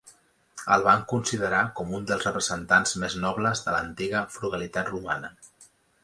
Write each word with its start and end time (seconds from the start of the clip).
El 0.75 0.83
van 0.85 1.01
considerar 1.09 1.59
com 1.79 1.91
un 1.97 2.07
dels 2.11 2.25
representants 2.27 2.93
més 3.03 3.17
nobles 3.25 3.61
de 3.67 3.75
l'antiga 3.75 4.23
frugalitat 4.37 4.89
romana. 4.95 5.31